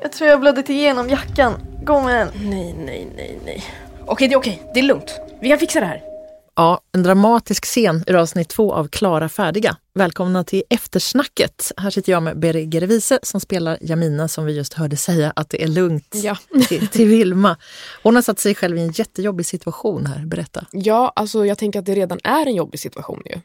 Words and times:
Jag 0.00 0.12
tror 0.12 0.28
jag 0.30 0.36
har 0.36 0.40
blödit 0.40 0.68
igenom 0.70 1.08
jackan. 1.08 1.54
Gå 1.84 2.00
med 2.00 2.14
den. 2.26 2.50
Nej, 2.50 2.74
nej, 2.78 3.08
nej, 3.16 3.38
nej. 3.44 3.64
Okej, 4.06 4.28
det 4.28 4.34
är 4.34 4.38
okej. 4.38 4.62
Det 4.74 4.80
är 4.80 4.84
lugnt. 4.84 5.20
Vi 5.40 5.48
kan 5.48 5.58
fixa 5.58 5.80
det 5.80 5.86
här. 5.86 6.02
Ja, 6.54 6.80
en 6.92 7.02
dramatisk 7.02 7.64
scen 7.64 8.04
ur 8.06 8.14
avsnitt 8.16 8.48
två 8.48 8.72
av 8.72 8.88
Klara 8.88 9.28
färdiga. 9.28 9.76
Välkomna 9.94 10.44
till 10.44 10.62
eftersnacket. 10.70 11.72
Här 11.76 11.90
sitter 11.90 12.12
jag 12.12 12.22
med 12.22 12.38
Beri 12.38 12.68
Gerevise 12.72 13.18
som 13.22 13.40
spelar 13.40 13.78
Jamina 13.80 14.28
som 14.28 14.44
vi 14.44 14.52
just 14.56 14.74
hörde 14.74 14.96
säga 14.96 15.32
att 15.36 15.50
det 15.50 15.62
är 15.62 15.68
lugnt 15.68 16.14
Ja. 16.22 16.36
till, 16.68 16.88
till 16.88 17.08
Vilma. 17.08 17.56
Hon 18.02 18.14
har 18.14 18.22
satt 18.22 18.38
sig 18.38 18.54
själv 18.54 18.78
i 18.78 18.80
en 18.80 18.90
jättejobbig 18.92 19.46
situation 19.46 20.06
här. 20.06 20.26
Berätta. 20.26 20.66
Ja, 20.72 21.12
alltså 21.16 21.46
jag 21.46 21.58
tänker 21.58 21.78
att 21.78 21.86
det 21.86 21.94
redan 21.94 22.18
är 22.24 22.46
en 22.46 22.54
jobbig 22.54 22.80
situation 22.80 23.22
ju. 23.26 23.40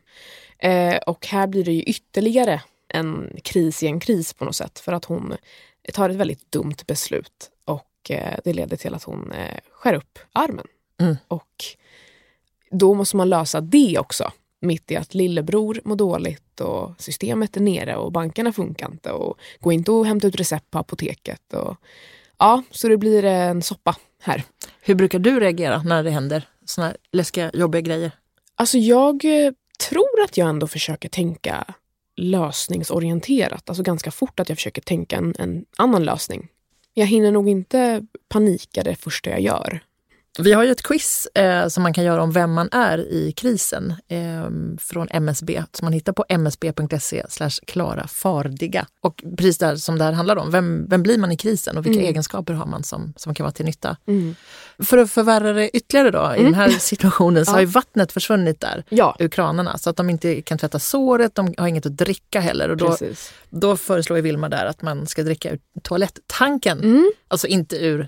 Eh, 0.69 0.97
och 0.97 1.27
här 1.27 1.47
blir 1.47 1.63
det 1.63 1.71
ju 1.71 1.81
ytterligare 1.83 2.61
en 2.93 3.29
kris 3.43 3.83
i 3.83 3.87
en 3.87 3.99
kris 3.99 4.33
på 4.33 4.45
något 4.45 4.55
sätt. 4.55 4.79
För 4.79 4.93
att 4.93 5.05
hon 5.05 5.33
tar 5.93 6.09
ett 6.09 6.15
väldigt 6.15 6.51
dumt 6.51 6.75
beslut. 6.87 7.51
Och 7.65 8.11
eh, 8.11 8.39
det 8.43 8.53
leder 8.53 8.77
till 8.77 8.93
att 8.93 9.03
hon 9.03 9.31
eh, 9.31 9.59
skär 9.71 9.93
upp 9.93 10.19
armen. 10.33 10.67
Mm. 11.01 11.17
Och 11.27 11.65
då 12.71 12.93
måste 12.93 13.17
man 13.17 13.29
lösa 13.29 13.61
det 13.61 13.97
också. 13.99 14.31
Mitt 14.61 14.91
i 14.91 14.95
att 14.95 15.13
lillebror 15.13 15.81
mår 15.85 15.95
dåligt 15.95 16.61
och 16.61 16.91
systemet 17.01 17.57
är 17.57 17.61
nere 17.61 17.95
och 17.95 18.11
bankerna 18.11 18.53
funkar 18.53 18.91
inte. 18.91 19.11
Och 19.11 19.39
går 19.59 19.73
inte 19.73 19.91
att 19.91 20.07
hämta 20.07 20.27
ut 20.27 20.35
recept 20.35 20.71
på 20.71 20.79
apoteket. 20.79 21.53
Och, 21.53 21.77
ja, 22.37 22.63
så 22.71 22.87
det 22.87 22.97
blir 22.97 23.25
en 23.25 23.61
soppa 23.61 23.95
här. 24.21 24.43
Hur 24.81 24.95
brukar 24.95 25.19
du 25.19 25.39
reagera 25.39 25.83
när 25.83 26.03
det 26.03 26.09
händer 26.09 26.47
såna 26.65 26.93
läskiga, 27.11 27.51
jobbiga 27.53 27.81
grejer? 27.81 28.11
Alltså 28.55 28.77
jag 28.77 29.25
eh, 29.25 29.51
tror 29.89 30.23
att 30.23 30.37
jag 30.37 30.49
ändå 30.49 30.67
försöker 30.67 31.09
tänka 31.09 31.73
lösningsorienterat. 32.17 33.69
Alltså 33.69 33.83
ganska 33.83 34.11
fort 34.11 34.39
att 34.39 34.49
jag 34.49 34.57
försöker 34.57 34.81
tänka 34.81 35.17
en, 35.17 35.35
en 35.39 35.65
annan 35.77 36.05
lösning. 36.05 36.47
Jag 36.93 37.05
hinner 37.05 37.31
nog 37.31 37.49
inte 37.49 38.05
panika 38.29 38.83
det 38.83 38.95
första 38.95 39.29
jag 39.29 39.41
gör. 39.41 39.83
Vi 40.39 40.53
har 40.53 40.63
ju 40.63 40.71
ett 40.71 40.83
quiz 40.83 41.27
eh, 41.33 41.67
som 41.67 41.83
man 41.83 41.93
kan 41.93 42.03
göra 42.03 42.23
om 42.23 42.31
vem 42.31 42.53
man 42.53 42.69
är 42.71 42.97
i 42.97 43.31
krisen 43.31 43.93
eh, 44.07 44.49
från 44.79 45.07
MSB 45.11 45.63
som 45.73 45.85
man 45.85 45.93
hittar 45.93 46.13
på 46.13 46.25
msb.se 46.29 47.23
klara 47.67 48.07
fardiga. 48.07 48.87
Och 49.01 49.23
precis 49.37 49.57
där 49.57 49.75
som 49.75 49.97
det 49.97 50.03
här 50.03 50.11
handlar 50.11 50.35
om, 50.35 50.51
vem, 50.51 50.85
vem 50.89 51.03
blir 51.03 51.17
man 51.17 51.31
i 51.31 51.37
krisen 51.37 51.77
och 51.77 51.85
vilka 51.85 51.97
Mm. 51.99 52.09
egenskaper 52.09 52.53
har 52.53 52.65
man 52.65 52.83
som, 52.83 53.13
som 53.17 53.33
kan 53.33 53.43
vara 53.43 53.51
till 53.53 53.65
nytta? 53.65 53.97
Mm. 54.07 54.35
För 54.79 54.97
att 54.97 55.11
förvärra 55.11 55.53
det 55.53 55.69
ytterligare 55.69 56.11
då, 56.11 56.35
i 56.37 56.43
den 56.43 56.53
här 56.53 56.69
situationen 56.79 57.45
så 57.45 57.49
Ja. 57.49 57.53
har 57.53 57.59
ju 57.59 57.65
vattnet 57.65 58.11
försvunnit 58.11 58.59
där 58.61 58.83
Ja, 58.89 59.15
ur 59.19 59.27
kranarna 59.29 59.77
så 59.77 59.89
att 59.89 59.95
de 59.97 60.09
inte 60.09 60.41
kan 60.41 60.57
tvätta 60.57 60.79
såret, 60.79 61.35
de 61.35 61.53
har 61.57 61.67
inget 61.67 61.85
att 61.85 61.97
dricka 61.97 62.39
heller. 62.39 62.69
Och 62.69 62.77
då, 62.77 62.87
precis. 62.89 63.33
då 63.49 63.77
föreslår 63.77 64.17
Vilma 64.17 64.49
där 64.49 64.65
att 64.65 64.81
man 64.81 65.07
ska 65.07 65.23
dricka 65.23 65.51
ur 65.51 65.59
toaletttanken. 65.83 66.79
Mm. 66.79 67.11
Alltså 67.27 67.47
inte 67.47 67.75
ur. 67.85 68.07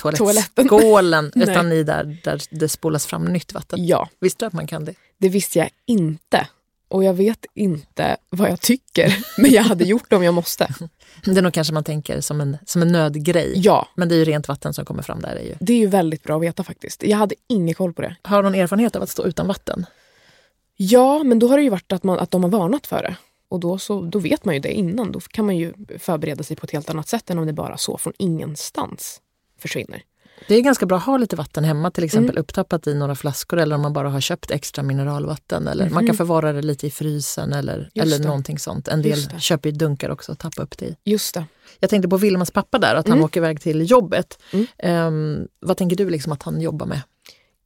Toalettskålen 0.00 1.32
utan 1.34 1.72
i 1.72 1.82
där, 1.82 2.18
där 2.24 2.42
det 2.50 2.68
spolas 2.68 3.06
fram 3.06 3.24
nytt 3.24 3.54
vatten. 3.54 3.86
Ja, 3.86 4.08
Visste 4.20 4.44
du 4.44 4.46
att 4.46 4.52
man 4.52 4.66
kan 4.66 4.84
det? 4.84 4.94
det 5.18 5.28
visste 5.28 5.58
jag 5.58 5.70
inte. 5.86 6.46
Och 6.88 7.04
jag 7.04 7.14
vet 7.14 7.46
inte 7.54 8.16
vad 8.30 8.50
jag 8.50 8.60
tycker, 8.60 9.18
men 9.40 9.50
jag 9.50 9.62
hade 9.62 9.84
gjort 9.84 10.10
det 10.10 10.16
om 10.16 10.24
jag 10.24 10.34
måste. 10.34 10.74
Det 11.24 11.38
är 11.38 11.42
nog 11.42 11.52
kanske 11.52 11.74
man 11.74 11.84
tänker 11.84 12.20
som 12.20 12.40
en, 12.40 12.56
som 12.66 12.82
en 12.82 12.88
nödgrej. 12.88 13.52
Ja, 13.56 13.88
Men 13.94 14.08
det 14.08 14.14
är 14.14 14.16
ju 14.16 14.24
rent 14.24 14.48
vatten 14.48 14.74
som 14.74 14.84
kommer 14.84 15.02
fram 15.02 15.20
där. 15.20 15.36
Är 15.36 15.42
ju. 15.42 15.54
det 15.60 15.72
är 15.72 15.76
ju 15.78 15.86
väldigt 15.86 16.22
bra 16.22 16.36
att 16.36 16.42
veta 16.42 16.64
faktiskt. 16.64 17.02
Jag 17.02 17.18
hade 17.18 17.34
ingen 17.48 17.74
koll 17.74 17.92
på 17.92 18.02
det. 18.02 18.16
Har 18.22 18.36
du 18.36 18.42
någon 18.42 18.60
erfarenhet 18.60 18.96
av 18.96 19.02
att 19.02 19.08
stå 19.08 19.26
utan 19.26 19.46
vatten? 19.46 19.86
Ja, 20.76 21.22
men 21.22 21.38
då 21.38 21.48
har 21.48 21.56
det 21.56 21.62
ju 21.62 21.70
varit 21.70 21.92
att, 21.92 22.02
man, 22.02 22.18
att 22.18 22.30
de 22.30 22.42
har 22.42 22.50
varnat 22.50 22.86
för 22.86 23.02
det. 23.02 23.16
Och 23.48 23.60
då, 23.60 23.78
så, 23.78 24.00
då 24.00 24.18
vet 24.18 24.44
man 24.44 24.54
ju 24.54 24.60
det 24.60 24.72
innan. 24.72 25.12
Då 25.12 25.20
kan 25.20 25.46
man 25.46 25.56
ju 25.56 25.72
förbereda 25.98 26.44
sig 26.44 26.56
på 26.56 26.64
ett 26.64 26.70
helt 26.70 26.90
annat 26.90 27.08
sätt 27.08 27.30
än 27.30 27.38
om 27.38 27.46
det 27.46 27.52
bara 27.52 27.76
så 27.76 27.98
från 27.98 28.12
ingenstans 28.18 29.20
försvinner. 29.60 30.02
Det 30.48 30.54
är 30.54 30.60
ganska 30.60 30.86
bra 30.86 30.96
att 30.98 31.04
ha 31.04 31.16
lite 31.16 31.36
vatten 31.36 31.64
hemma, 31.64 31.90
till 31.90 32.04
exempel 32.04 32.30
Mm. 32.36 32.40
upptappat 32.40 32.86
i 32.86 32.94
några 32.94 33.14
flaskor 33.14 33.58
eller 33.60 33.74
om 33.76 33.82
man 33.82 33.92
bara 33.92 34.10
har 34.10 34.20
köpt 34.20 34.50
extra 34.50 34.82
mineralvatten. 34.82 35.68
Eller 35.68 35.84
Man 35.84 35.92
Mhm. 36.04 36.06
kan 36.06 36.16
förvara 36.16 36.52
det 36.52 36.62
lite 36.62 36.86
i 36.86 36.90
frysen 36.90 37.52
eller, 37.52 37.90
eller 37.94 38.18
det. 38.18 38.24
någonting 38.24 38.58
sånt. 38.58 38.88
En 38.88 39.02
del 39.02 39.40
köper 39.40 39.68
ju 39.70 39.76
dunkar 39.76 40.10
också 40.10 40.32
och 40.32 40.38
tappar 40.38 40.62
upp 40.62 40.78
det 40.78 40.86
i. 40.86 40.96
Just 41.04 41.34
det. 41.34 41.44
Jag 41.80 41.90
tänkte 41.90 42.08
på 42.08 42.16
Vilmas 42.16 42.50
pappa 42.50 42.78
där, 42.78 42.94
att 42.94 43.06
han 43.08 43.16
Mm. 43.16 43.24
åker 43.24 43.40
iväg 43.40 43.60
till 43.60 43.90
jobbet. 43.90 44.38
Mm. 44.52 44.66
Ehm, 44.78 45.48
vad 45.60 45.76
tänker 45.76 45.96
du 45.96 46.10
liksom 46.10 46.32
att 46.32 46.42
han 46.42 46.60
jobbar 46.60 46.86
med? 46.86 47.00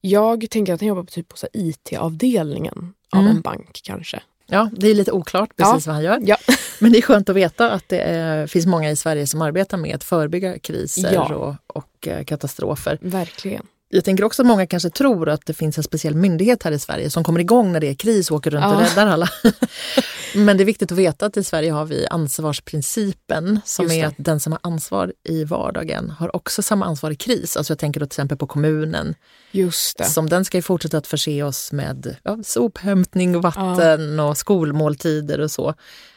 Jag 0.01 0.47
tänker 0.51 0.75
att 0.75 0.81
han 0.81 0.89
jobbar 0.89 1.03
på, 1.03 1.11
typ 1.11 1.29
på 1.29 1.37
IT-avdelningen 1.53 2.95
av 3.13 3.21
Mm. 3.21 3.37
en 3.37 3.41
bank 3.43 3.81
kanske. 3.85 4.23
Ja, 4.47 4.71
det 4.73 4.89
är 4.89 4.95
lite 4.95 5.13
oklart 5.13 5.57
precis 5.57 5.87
Ja. 5.87 5.93
vad 5.93 5.95
han 5.95 6.05
gör. 6.05 6.19
Ja. 6.23 6.37
Men 6.81 6.93
det 6.93 6.99
är 6.99 7.03
skönt 7.03 7.29
att 7.29 7.37
veta 7.37 7.71
att 7.71 7.89
det 7.89 7.99
eh, 8.01 8.47
finns 8.47 8.67
många 8.67 8.91
i 8.91 8.97
Sverige 8.97 9.27
som 9.27 9.43
arbetar 9.43 9.77
med 9.77 9.95
att 9.95 10.05
förebygga 10.05 10.59
kriser 10.59 11.13
Ja. 11.13 11.35
och, 11.35 11.55
och 11.81 12.09
eh, 12.09 12.25
katastrofer. 12.25 12.99
Verkligen. 13.01 13.67
Jag 13.95 14.05
tänker 14.05 14.25
också 14.25 14.43
att 14.43 14.47
många 14.47 14.67
kanske 14.67 14.91
tror 14.91 15.29
att 15.29 15.47
det 15.47 15.55
finns 15.55 15.79
en 15.79 15.85
speciell 15.85 16.15
myndighet 16.15 16.63
här 16.63 16.73
i 16.73 16.79
Sverige 16.79 17.11
som 17.11 17.25
kommer 17.25 17.41
igång 17.41 17.73
när 17.73 17.81
det 17.81 17.87
är 17.91 17.95
kris 17.95 18.31
och 18.31 18.37
åker 18.37 18.51
runt 18.51 18.65
och 18.65 18.73
Ja. 18.73 18.87
räddar 18.87 19.07
alla. 19.07 19.29
Men 20.35 20.57
det 20.57 20.63
är 20.63 20.65
viktigt 20.65 20.93
att 20.93 20.99
veta 20.99 21.27
att 21.27 21.37
i 21.37 21.45
Sverige 21.45 21.73
har 21.73 21.85
vi 21.85 22.07
ansvarsprincipen 22.07 23.61
som 23.65 23.91
är 23.91 24.07
att 24.07 24.15
den 24.17 24.41
som 24.41 24.53
har 24.53 24.61
ansvar 24.63 25.13
i 25.29 25.45
vardagen 25.45 26.11
har 26.11 26.37
också 26.37 26.63
samma 26.63 26.87
ansvar 26.87 27.11
i 27.11 27.17
kris. 27.17 27.57
Alltså 27.57 27.71
jag 27.71 27.79
tänker 27.79 28.01
då 28.01 28.07
till 28.07 28.15
exempel 28.17 28.39
på 28.39 28.47
kommunen. 28.47 29.15
Just 29.53 29.99
det. 29.99 30.05
Som 30.05 30.29
den 30.29 30.45
ska 30.45 30.59
ju 30.59 30.63
fortsätta 30.63 30.99
att 30.99 31.07
förse 31.07 31.43
oss 31.43 31.73
med 31.73 32.17
ja, 32.23 32.39
sophämtning, 32.45 33.37
och 33.37 33.43
vatten 33.43 34.21
och 34.21 34.37
skolmåltider 34.39 35.41
och 35.41 35.51
så. 35.51 35.75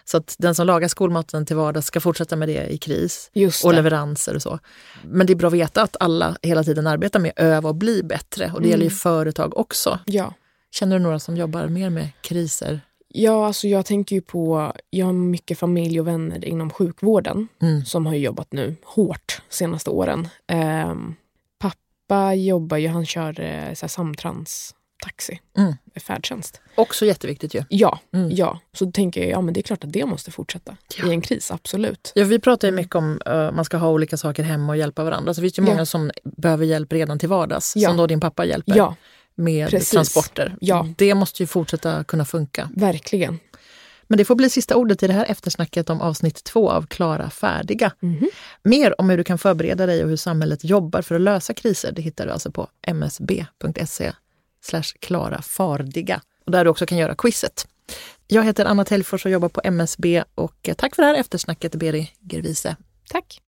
Så 0.09 0.18
att 0.18 0.35
den 0.40 0.56
som 0.56 0.68
lagar 0.68 0.88
skolmaten 0.88 1.45
till 1.45 1.56
vardags 1.56 1.88
ska 1.88 2.00
fortsätta 2.00 2.35
med 2.35 2.50
det 2.50 2.68
i 2.73 2.78
kris 2.78 3.29
Just 3.34 3.66
och 3.66 3.72
det. 3.72 3.75
leveranser 3.75 4.35
och 4.35 4.41
så. 4.41 4.59
Men 5.03 5.28
det 5.28 5.34
är 5.34 5.35
bra 5.35 5.47
att 5.47 5.53
veta 5.53 5.81
att 5.81 5.95
alla 6.00 6.38
hela 6.41 6.63
tiden 6.63 6.88
arbetar 6.88 7.19
med 7.19 7.31
att 7.31 7.40
öva 7.40 7.69
och 7.69 7.75
bli 7.75 8.03
bättre 8.03 8.45
och 8.45 8.51
det 8.62 8.68
Mm. 8.68 8.69
gäller 8.69 8.84
ju 8.84 8.90
företag 8.90 9.57
också. 9.57 10.00
Ja. 10.06 10.34
Känner 10.72 10.97
du 11.00 11.03
några 11.03 11.19
som 11.19 11.38
jobbar 11.38 11.68
mer 11.68 11.90
med 11.90 12.09
kriser? 12.22 12.81
Ja, 13.07 13.47
alltså 13.47 13.68
jag 13.68 13.85
tänker 13.85 14.16
ju 14.16 14.22
på, 14.22 14.73
jag 14.90 15.06
har 15.06 15.13
mycket 15.13 15.59
familj 15.59 16.00
och 16.00 16.07
vänner 16.07 16.45
inom 16.45 16.69
sjukvården 16.69 17.47
Mm. 17.62 17.85
som 17.85 18.06
har 18.06 18.13
jobbat 18.16 18.51
nu 18.53 18.75
hårt 18.84 19.41
senaste 19.50 19.89
åren. 19.89 20.28
Ehm, 20.47 21.16
pappa 21.59 22.34
jobbar 22.34 22.78
ju, 22.78 22.88
han 22.88 23.06
kör 23.06 23.39
eh, 23.41 23.74
så 23.74 23.84
här 23.84 23.88
samtrans-taxi, 25.03 25.40
Mm. 25.58 25.74
färdtjänst. 26.00 26.62
Också 26.75 27.06
jätteviktigt 27.06 27.53
ju. 27.53 27.63
Ja, 27.69 28.00
Mm. 28.13 28.30
ja. 28.31 28.59
Så 28.74 28.91
tänker 28.91 29.22
jag, 29.22 29.30
ja 29.30 29.41
men 29.41 29.53
det 29.53 29.59
är 29.59 29.62
klart 29.62 29.84
att 29.84 29.94
det 29.94 30.06
måste 30.06 30.31
fortsätta 30.31 30.78
Ja. 30.97 31.08
i 31.08 31.09
en 31.12 31.22
kris, 31.22 31.52
absolut. 31.52 32.12
Ja, 32.16 32.25
vi 32.25 32.40
pratar 32.40 32.68
ju 32.68 32.72
mycket 32.74 32.96
om 32.96 33.22
att 33.25 33.56
man 33.56 33.66
ska 33.66 33.78
ha 33.78 33.90
olika 33.90 34.18
saker 34.18 34.44
hemma 34.44 34.74
och 34.74 34.78
hjälpa 34.78 35.03
varandra. 35.03 35.34
Så 35.34 35.41
det 35.41 35.46
finns 35.46 35.59
ju 35.59 35.63
Ja. 35.63 35.69
många 35.74 35.86
som 35.86 36.12
behöver 36.24 36.66
hjälp 36.66 36.94
redan 36.94 37.19
till 37.19 37.30
vardags, 37.30 37.74
Ja. 37.75 37.90
som 37.90 37.97
då 37.97 38.07
din 38.07 38.19
pappa 38.19 38.46
hjälper 38.46 38.94
med 39.36 39.69
precis. 39.69 39.90
transporter. 39.91 40.56
Ja. 40.62 40.88
Det 40.97 41.16
måste 41.16 41.44
ju 41.44 41.47
fortsätta 41.47 42.03
kunna 42.03 42.25
funka. 42.25 42.69
verkligen. 42.75 43.40
Men 44.09 44.18
det 44.18 44.25
får 44.25 44.36
bli 44.36 44.50
sista 44.50 44.75
ordet 44.75 45.03
i 45.03 45.07
det 45.07 45.13
här 45.13 45.25
eftersnacket 45.25 45.90
om 45.90 46.02
avsnitt 46.02 46.44
två 46.44 46.69
av 46.69 46.86
Klara 46.88 47.30
färdiga. 47.30 47.91
Mhm. 48.00 48.30
Mer 48.63 49.02
om 49.02 49.09
hur 49.09 49.18
du 49.18 49.24
kan 49.24 49.38
förbereda 49.38 49.86
dig 49.86 50.03
och 50.03 50.09
hur 50.09 50.16
samhället 50.16 50.63
jobbar 50.63 51.02
för 51.02 51.16
att 51.16 51.22
lösa 51.22 51.53
kriser 51.53 51.91
det 51.91 52.02
hittar 52.02 52.25
du 52.25 52.31
alltså 52.31 52.52
på 52.52 52.68
msb.se 52.88 54.12
slash 54.62 54.97
klara 55.00 55.41
fardiga. 55.41 56.22
Och 56.45 56.51
där 56.51 56.63
du 56.63 56.69
också 56.69 56.85
kan 56.85 56.97
göra 56.97 57.16
quizet. 57.16 57.68
Jag 58.28 58.44
heter 58.44 58.66
Anna 58.66 58.85
Telfors 58.85 59.25
och 59.25 59.31
jobbar 59.31 59.50
på 59.50 59.62
MSB 59.63 60.23
och 60.35 60.69
eh, 60.69 60.73
tack 60.75 60.95
för 60.95 61.03
det 61.03 61.07
här 61.07 61.16
eftersnacket 61.16 61.75
Beri 61.75 62.12
Gervise. 62.31 62.75
Tack. 63.09 63.41